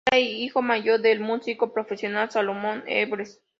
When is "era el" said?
0.09-0.25